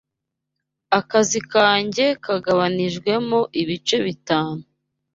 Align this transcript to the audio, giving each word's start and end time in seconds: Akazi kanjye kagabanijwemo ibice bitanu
Akazi 0.99 1.39
kanjye 1.51 2.05
kagabanijwemo 2.23 3.39
ibice 3.61 3.97
bitanu 4.05 4.63